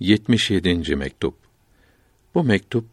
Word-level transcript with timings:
77. 0.00 0.96
mektup. 0.96 1.34
Bu 2.34 2.44
mektup 2.44 2.84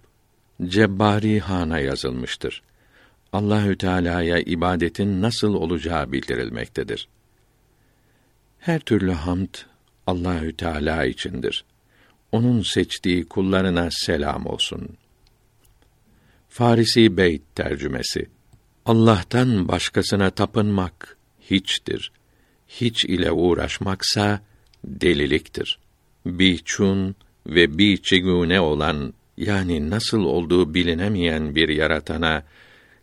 Cebbari 0.65 1.40
Han'a 1.40 1.80
yazılmıştır. 1.80 2.64
Allahü 3.33 3.78
Teala'ya 3.78 4.40
ibadetin 4.40 5.22
nasıl 5.22 5.54
olacağı 5.54 6.12
bildirilmektedir. 6.12 7.08
Her 8.59 8.80
türlü 8.80 9.12
hamd 9.12 9.55
Allahü 10.07 10.55
Teala 10.55 11.05
içindir. 11.05 11.66
Onun 12.32 12.62
seçtiği 12.62 13.25
kullarına 13.25 13.89
selam 13.91 14.45
olsun. 14.45 14.89
Farisi 16.49 17.17
Beyt 17.17 17.55
tercümesi. 17.55 18.29
Allah'tan 18.85 19.67
başkasına 19.67 20.29
tapınmak 20.29 21.17
hiçtir. 21.41 22.11
Hiç 22.67 23.05
ile 23.05 23.31
uğraşmaksa 23.31 24.41
deliliktir. 24.83 25.79
Biçun 26.28 27.16
ve 27.48 27.78
biçigune 27.78 28.59
olan 28.59 29.13
yani 29.38 29.90
nasıl 29.90 30.23
olduğu 30.23 30.73
bilinemeyen 30.73 31.55
bir 31.55 31.70
yaratana 31.70 32.44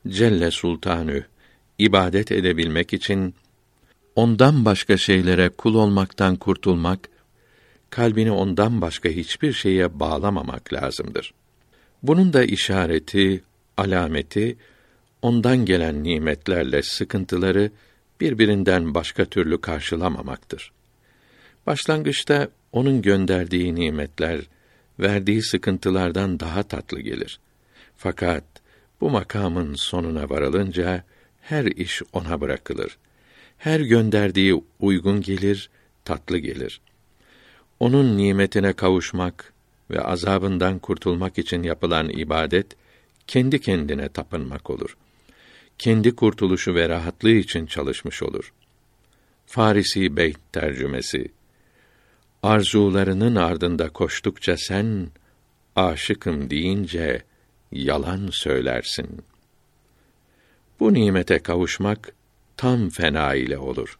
Celle 0.08 0.50
Sultanü 0.50 1.24
ibadet 1.78 2.32
edebilmek 2.32 2.92
için 2.92 3.34
ondan 4.16 4.64
başka 4.64 4.96
şeylere 4.96 5.48
kul 5.48 5.74
olmaktan 5.74 6.36
kurtulmak, 6.36 7.08
kalbini 7.90 8.30
ondan 8.30 8.80
başka 8.80 9.08
hiçbir 9.08 9.52
şeye 9.52 10.00
bağlamamak 10.00 10.72
lazımdır. 10.72 11.34
Bunun 12.02 12.32
da 12.32 12.44
işareti, 12.44 13.42
alameti 13.76 14.56
ondan 15.22 15.64
gelen 15.64 16.04
nimetlerle 16.04 16.82
sıkıntıları 16.82 17.70
birbirinden 18.20 18.94
başka 18.94 19.24
türlü 19.24 19.60
karşılamamaktır. 19.60 20.72
Başlangıçta 21.66 22.48
onun 22.74 23.02
gönderdiği 23.02 23.74
nimetler 23.74 24.40
verdiği 25.00 25.42
sıkıntılardan 25.42 26.40
daha 26.40 26.62
tatlı 26.62 27.00
gelir. 27.00 27.40
Fakat 27.96 28.44
bu 29.00 29.10
makamın 29.10 29.74
sonuna 29.74 30.30
varılınca 30.30 31.04
her 31.40 31.64
iş 31.64 32.02
ona 32.12 32.40
bırakılır. 32.40 32.96
Her 33.58 33.80
gönderdiği 33.80 34.62
uygun 34.80 35.20
gelir, 35.20 35.70
tatlı 36.04 36.38
gelir. 36.38 36.80
Onun 37.80 38.16
nimetine 38.18 38.72
kavuşmak 38.72 39.52
ve 39.90 40.00
azabından 40.00 40.78
kurtulmak 40.78 41.38
için 41.38 41.62
yapılan 41.62 42.08
ibadet 42.08 42.66
kendi 43.26 43.60
kendine 43.60 44.08
tapınmak 44.08 44.70
olur. 44.70 44.96
Kendi 45.78 46.16
kurtuluşu 46.16 46.74
ve 46.74 46.88
rahatlığı 46.88 47.30
için 47.30 47.66
çalışmış 47.66 48.22
olur. 48.22 48.52
Farisi 49.46 50.16
Beyt 50.16 50.38
tercümesi 50.52 51.28
Arzularının 52.44 53.36
ardında 53.36 53.88
koştukça 53.88 54.56
sen 54.56 55.08
aşıkım 55.76 56.50
deyince 56.50 57.22
yalan 57.72 58.28
söylersin. 58.32 59.24
Bu 60.80 60.94
nimete 60.94 61.38
kavuşmak 61.38 62.12
tam 62.56 62.88
fena 62.88 63.34
ile 63.34 63.58
olur. 63.58 63.98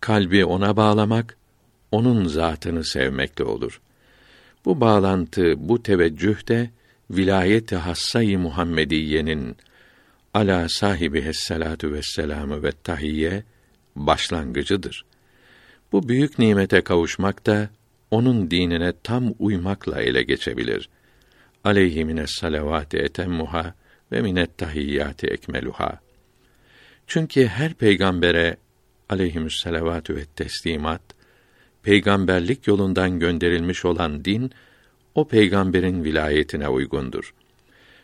Kalbi 0.00 0.44
ona 0.44 0.76
bağlamak 0.76 1.36
onun 1.90 2.24
zatını 2.24 2.84
sevmekle 2.84 3.44
olur. 3.44 3.80
Bu 4.64 4.80
bağlantı, 4.80 5.68
bu 5.68 5.82
teveccüh 5.82 6.48
de 6.48 6.70
vilayet-i 7.10 7.76
hassayı 7.76 8.38
Muhammediyenin 8.38 9.56
ala 10.34 10.68
sahibi 10.68 11.22
hessalatu 11.22 11.92
vesselamü 11.92 12.62
ve 12.62 12.72
tahiyye 12.72 13.44
başlangıcıdır. 13.96 15.11
Bu 15.92 16.08
büyük 16.08 16.38
nimete 16.38 16.80
kavuşmak 16.80 17.46
da 17.46 17.70
onun 18.10 18.50
dinine 18.50 18.92
tam 19.02 19.34
uymakla 19.38 20.02
ele 20.02 20.22
geçebilir. 20.22 20.88
Aleyhi 21.64 22.04
mine 22.04 22.26
salavati 22.26 22.98
etemmuha 22.98 23.74
ve 24.12 24.22
minet 24.22 24.58
tahiyyati 24.58 25.26
ekmeluha. 25.26 26.00
Çünkü 27.06 27.46
her 27.46 27.74
peygambere 27.74 28.56
aleyhimüs 29.08 29.62
salavatü 29.62 30.16
ve 30.16 30.24
teslimat 30.24 31.02
peygamberlik 31.82 32.66
yolundan 32.66 33.18
gönderilmiş 33.18 33.84
olan 33.84 34.24
din 34.24 34.50
o 35.14 35.28
peygamberin 35.28 36.04
vilayetine 36.04 36.68
uygundur. 36.68 37.34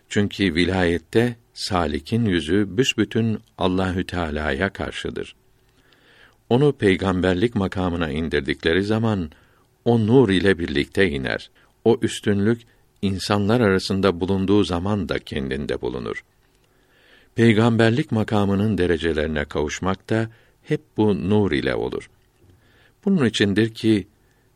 Çünkü 0.08 0.54
vilayette 0.54 1.36
salikin 1.54 2.24
yüzü 2.24 2.76
büsbütün 2.76 3.40
Allahü 3.58 4.06
Teala'ya 4.06 4.72
karşıdır. 4.72 5.34
Onu 6.50 6.72
peygamberlik 6.72 7.54
makamına 7.54 8.10
indirdikleri 8.10 8.82
zaman 8.82 9.30
o 9.84 10.06
nur 10.06 10.28
ile 10.28 10.58
birlikte 10.58 11.10
iner. 11.10 11.50
O 11.84 11.98
üstünlük 12.02 12.60
insanlar 13.02 13.60
arasında 13.60 14.20
bulunduğu 14.20 14.64
zaman 14.64 15.08
da 15.08 15.18
kendinde 15.18 15.80
bulunur. 15.80 16.24
Peygamberlik 17.34 18.12
makamının 18.12 18.78
derecelerine 18.78 19.44
kavuşmak 19.44 20.10
da 20.10 20.30
hep 20.62 20.80
bu 20.96 21.30
nur 21.30 21.52
ile 21.52 21.74
olur. 21.74 22.10
Bunun 23.04 23.26
içindir 23.26 23.74
ki 23.74 24.06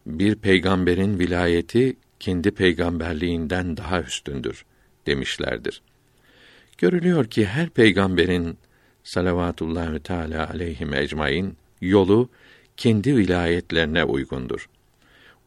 bir 0.07 0.35
peygamberin 0.35 1.19
vilayeti 1.19 1.97
kendi 2.21 2.51
peygamberliğinden 2.51 3.77
daha 3.77 4.01
üstündür 4.01 4.65
demişlerdir. 5.07 5.83
Görülüyor 6.79 7.25
ki 7.25 7.47
her 7.47 7.69
peygamberin 7.69 8.59
salavatullahü 9.03 10.01
teala 10.01 10.51
aleyhi 10.51 10.87
ecmaîn 10.95 11.57
yolu 11.83 12.29
kendi 12.77 13.17
vilayetlerine 13.17 14.05
uygundur. 14.05 14.69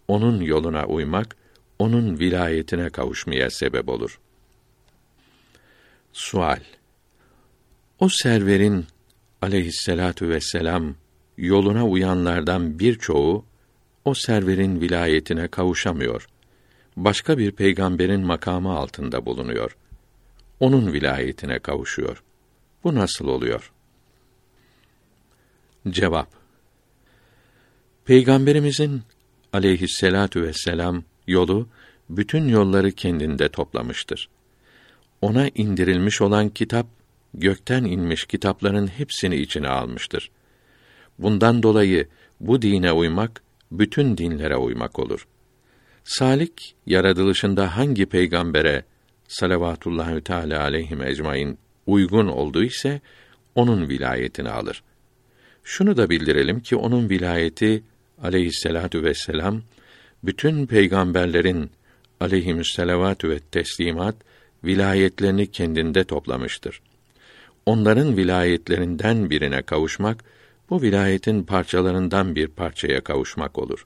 Onun 0.08 0.42
yoluna 0.42 0.86
uymak 0.86 1.36
onun 1.80 2.20
vilayetine 2.20 2.90
kavuşmaya 2.90 3.50
sebep 3.50 3.90
olur. 3.90 4.20
Sual 6.14 6.60
O 8.00 8.10
serverin 8.10 8.86
aleyhisselatu 9.42 10.30
vesselam 10.30 10.96
yoluna 11.38 11.88
uyanlardan 11.88 12.80
birçoğu 12.80 13.46
o 14.06 14.14
serverin 14.14 14.82
vilayetine 14.82 15.48
kavuşamıyor. 15.48 16.28
Başka 16.98 17.38
bir 17.38 17.52
peygamberin 17.52 18.22
makamı 18.22 18.78
altında 18.78 19.26
bulunuyor. 19.26 19.78
Onun 20.60 20.94
vilayetine 20.94 21.60
kavuşuyor. 21.60 22.24
Bu 22.84 22.96
nasıl 22.96 23.28
oluyor? 23.28 23.72
Cevap 25.90 26.28
Peygamberimizin 28.06 29.02
aleyhisselatu 29.54 30.42
vesselam 30.42 31.04
yolu 31.28 31.68
bütün 32.10 32.48
yolları 32.48 32.92
kendinde 32.92 33.50
toplamıştır. 33.50 34.30
Ona 35.22 35.48
indirilmiş 35.48 36.22
olan 36.22 36.50
kitap 36.50 36.88
gökten 37.34 37.84
inmiş 37.84 38.26
kitapların 38.26 38.88
hepsini 38.88 39.36
içine 39.36 39.68
almıştır. 39.68 40.32
Bundan 41.20 41.64
dolayı 41.64 42.08
bu 42.40 42.62
dine 42.62 42.92
uymak 42.92 43.42
bütün 43.72 44.18
dinlere 44.18 44.58
uymak 44.58 45.00
olur. 45.00 45.28
Salik 46.04 46.76
yaratılışında 46.86 47.78
hangi 47.78 48.06
peygambere 48.06 48.84
salavatullahü 49.28 50.22
teala 50.22 50.62
aleyhi 50.62 50.96
ecmaîn 51.04 51.58
uygun 51.88 52.28
oldu 52.28 52.64
ise 52.64 53.02
onun 53.56 53.90
vilayetini 53.90 54.50
alır. 54.50 54.84
Şunu 55.66 55.98
da 55.98 56.10
bildirelim 56.10 56.60
ki 56.60 56.76
onun 56.76 57.10
vilayeti 57.10 57.84
aleyhisselatu 58.24 59.04
vesselam 59.04 59.62
bütün 60.24 60.66
peygamberlerin 60.66 61.72
aleyhimüsselavatü 62.20 63.30
ve 63.30 63.40
teslimat 63.40 64.16
vilayetlerini 64.64 65.52
kendinde 65.52 66.04
toplamıştır. 66.04 66.82
Onların 67.66 68.18
vilayetlerinden 68.18 69.30
birine 69.30 69.62
kavuşmak 69.62 70.24
bu 70.70 70.82
vilayetin 70.82 71.44
parçalarından 71.44 72.36
bir 72.36 72.48
parçaya 72.48 73.02
kavuşmak 73.02 73.60
olur. 73.60 73.86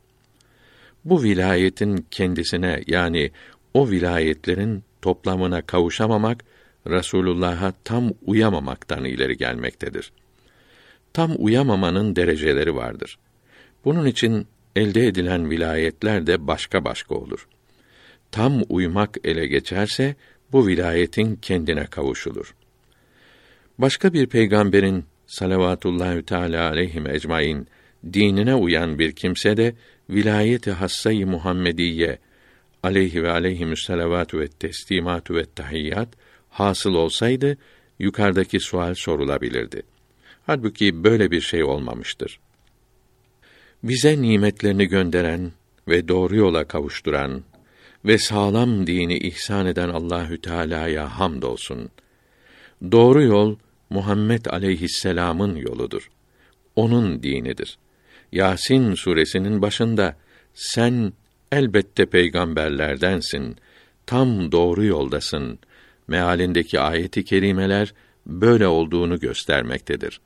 Bu 1.06 1.24
vilayetin 1.24 2.06
kendisine 2.12 2.84
yani 2.88 3.32
o 3.74 3.90
vilayetlerin 3.90 4.84
toplamına 5.02 5.62
kavuşamamak 5.62 6.44
Resulullah'a 6.88 7.74
tam 7.84 8.12
uyamamaktan 8.26 9.06
ileri 9.06 9.38
gelmektedir. 9.38 10.12
Tam 11.14 11.32
uyamamanın 11.38 12.16
dereceleri 12.16 12.76
vardır. 12.76 13.18
Bunun 13.86 14.06
için 14.06 14.48
elde 14.76 15.08
edilen 15.08 15.50
vilayetler 15.50 16.28
de 16.28 16.48
başka 16.48 16.86
başka 16.86 17.16
olur. 17.16 17.48
Tam 18.32 18.62
uymak 18.70 19.18
ele 19.24 19.48
geçerse 19.48 20.16
bu 20.52 20.68
vilayetin 20.68 21.36
kendine 21.36 21.86
kavuşulur. 21.86 22.56
Başka 23.78 24.14
bir 24.14 24.28
peygamberin 24.28 25.06
salavatullahü 25.28 26.26
teala 26.26 26.70
aleyhim 26.70 27.08
ecmaîn 27.08 27.68
dinine 28.14 28.56
uyan 28.56 29.00
bir 29.00 29.12
kimse 29.12 29.58
de 29.58 29.76
vilayeti 30.10 30.72
hassayı 30.72 31.28
Muhammediye 31.28 32.18
aleyhi 32.84 33.24
ve 33.24 33.32
aleyhimü 33.32 33.78
salavatu 33.78 34.40
ve 34.40 34.48
teslimatu 34.48 35.36
ve 35.36 35.46
tahiyyat 35.56 36.10
hasıl 36.50 36.94
olsaydı 36.94 37.58
yukarıdaki 38.00 38.60
sual 38.60 38.94
sorulabilirdi. 38.94 39.84
Halbuki 40.50 41.04
böyle 41.04 41.32
bir 41.32 41.42
şey 41.42 41.64
olmamıştır. 41.64 42.40
Bize 43.84 44.22
nimetlerini 44.22 44.86
gönderen 44.86 45.52
ve 45.88 46.08
doğru 46.08 46.36
yola 46.36 46.64
kavuşturan 46.64 47.44
ve 48.06 48.18
sağlam 48.18 48.88
dini 48.88 49.18
ihsan 49.18 49.66
eden 49.66 49.90
Allahü 49.90 50.42
Teala'ya 50.42 51.20
hamdolsun. 51.20 51.90
Doğru 52.92 53.24
yol 53.24 53.56
Muhammed 53.90 54.46
aleyhisselam'ın 54.46 55.56
yoludur. 55.56 56.10
Onun 56.76 57.24
dinidir. 57.24 57.78
Yasin 58.32 58.94
suresinin 58.96 59.62
başında 59.62 60.18
sen 60.54 61.14
elbette 61.52 62.06
peygamberlerdensin, 62.06 63.56
tam 64.06 64.52
doğru 64.52 64.86
yoldasın. 64.86 65.60
Mealindeki 66.08 66.80
ayeti 66.80 67.26
kerimeler 67.26 67.94
böyle 68.26 68.68
olduğunu 68.68 69.20
göstermektedir. 69.20 70.22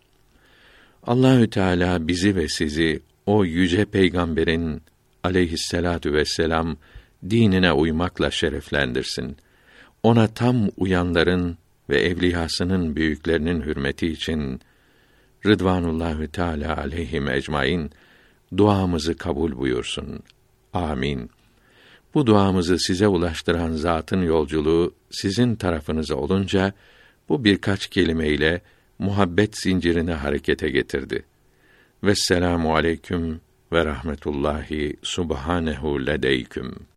Allahü 1.07 1.49
Teala 1.49 2.07
bizi 2.07 2.35
ve 2.35 2.47
sizi 2.47 2.99
o 3.25 3.45
yüce 3.45 3.85
peygamberin 3.85 4.81
aleyhisselatu 5.23 6.13
vesselam 6.13 6.77
dinine 7.29 7.73
uymakla 7.73 8.31
şereflendirsin. 8.31 9.37
Ona 10.03 10.27
tam 10.27 10.69
uyanların 10.77 11.57
ve 11.89 12.01
evliyasının 12.01 12.95
büyüklerinin 12.95 13.61
hürmeti 13.61 14.07
için 14.07 14.61
Rıdvanullahü 15.45 16.27
Teala 16.27 16.77
aleyhim 16.77 17.27
ecmaîn 17.27 17.91
duamızı 18.57 19.17
kabul 19.17 19.57
buyursun. 19.57 20.19
Amin. 20.73 21.29
Bu 22.13 22.25
duamızı 22.25 22.79
size 22.79 23.07
ulaştıran 23.07 23.71
zatın 23.71 24.21
yolculuğu 24.21 24.93
sizin 25.11 25.55
tarafınıza 25.55 26.15
olunca 26.15 26.73
bu 27.29 27.43
birkaç 27.43 27.87
kelimeyle 27.87 28.61
muhabbet 28.99 29.57
zincirini 29.57 30.11
harekete 30.11 30.69
getirdi. 30.69 31.25
Vesselamu 32.03 32.75
aleyküm 32.75 33.41
ve 33.71 33.85
rahmetullahi 33.85 34.95
subhanehu 35.03 36.05
ledeyküm. 36.05 36.92